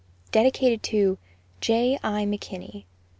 Dedicated 0.31 0.81
TO 0.81 1.19
J. 1.59 1.99
I. 2.03 2.25
McKINNEY. 2.25 2.85